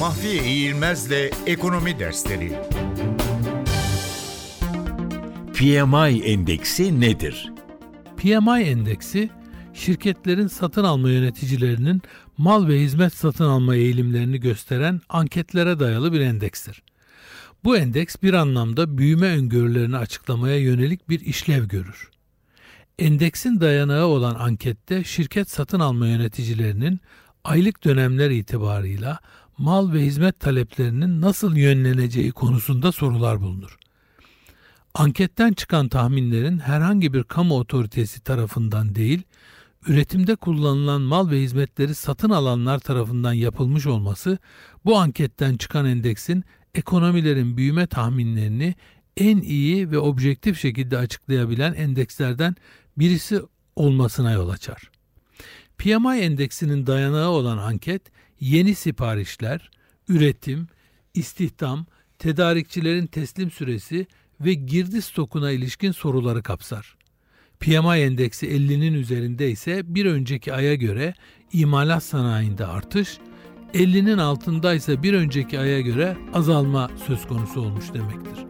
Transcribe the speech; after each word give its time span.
Mahfiye 0.00 0.44
İğilmez'le 0.44 1.30
Ekonomi 1.46 1.98
Dersleri 1.98 2.52
PMI 5.54 6.22
endeksi 6.24 7.00
nedir? 7.00 7.52
PMI 8.16 8.62
endeksi 8.62 9.30
şirketlerin 9.74 10.46
satın 10.46 10.84
alma 10.84 11.10
yöneticilerinin 11.10 12.02
mal 12.38 12.68
ve 12.68 12.80
hizmet 12.80 13.14
satın 13.14 13.44
alma 13.44 13.74
eğilimlerini 13.74 14.40
gösteren 14.40 15.00
anketlere 15.08 15.80
dayalı 15.80 16.12
bir 16.12 16.20
endekstir. 16.20 16.82
Bu 17.64 17.76
endeks 17.76 18.16
bir 18.22 18.34
anlamda 18.34 18.98
büyüme 18.98 19.26
öngörülerini 19.26 19.96
açıklamaya 19.96 20.58
yönelik 20.58 21.08
bir 21.08 21.20
işlev 21.20 21.64
görür. 21.64 22.10
Endeksin 22.98 23.60
dayanağı 23.60 24.06
olan 24.06 24.34
ankette 24.34 25.04
şirket 25.04 25.50
satın 25.50 25.80
alma 25.80 26.06
yöneticilerinin 26.06 27.00
aylık 27.44 27.84
dönemler 27.84 28.30
itibarıyla 28.30 29.18
mal 29.60 29.92
ve 29.92 30.00
hizmet 30.00 30.40
taleplerinin 30.40 31.20
nasıl 31.20 31.56
yönleneceği 31.56 32.32
konusunda 32.32 32.92
sorular 32.92 33.40
bulunur. 33.40 33.78
Anketten 34.94 35.52
çıkan 35.52 35.88
tahminlerin 35.88 36.58
herhangi 36.58 37.12
bir 37.12 37.24
kamu 37.24 37.58
otoritesi 37.58 38.20
tarafından 38.20 38.94
değil, 38.94 39.22
üretimde 39.86 40.36
kullanılan 40.36 41.02
mal 41.02 41.30
ve 41.30 41.40
hizmetleri 41.40 41.94
satın 41.94 42.30
alanlar 42.30 42.78
tarafından 42.78 43.32
yapılmış 43.32 43.86
olması 43.86 44.38
bu 44.84 44.98
anketten 44.98 45.56
çıkan 45.56 45.86
endeksin 45.86 46.44
ekonomilerin 46.74 47.56
büyüme 47.56 47.86
tahminlerini 47.86 48.74
en 49.16 49.38
iyi 49.40 49.90
ve 49.90 49.98
objektif 49.98 50.60
şekilde 50.60 50.98
açıklayabilen 50.98 51.74
endekslerden 51.74 52.56
birisi 52.96 53.42
olmasına 53.76 54.32
yol 54.32 54.48
açar. 54.48 54.90
PMI 55.80 56.18
endeksinin 56.20 56.86
dayanağı 56.86 57.28
olan 57.28 57.58
anket 57.58 58.02
yeni 58.40 58.74
siparişler, 58.74 59.70
üretim, 60.08 60.66
istihdam, 61.14 61.86
tedarikçilerin 62.18 63.06
teslim 63.06 63.50
süresi 63.50 64.06
ve 64.40 64.54
girdi 64.54 65.02
stokuna 65.02 65.50
ilişkin 65.50 65.92
soruları 65.92 66.42
kapsar. 66.42 66.96
PMI 67.60 67.98
endeksi 67.98 68.46
50'nin 68.46 68.94
üzerinde 68.94 69.50
ise 69.50 69.94
bir 69.94 70.06
önceki 70.06 70.54
aya 70.54 70.74
göre 70.74 71.14
imalat 71.52 72.02
sanayinde 72.02 72.66
artış, 72.66 73.18
50'nin 73.74 74.18
altındaysa 74.18 75.02
bir 75.02 75.14
önceki 75.14 75.60
aya 75.60 75.80
göre 75.80 76.16
azalma 76.34 76.90
söz 77.06 77.26
konusu 77.26 77.60
olmuş 77.60 77.94
demektir. 77.94 78.49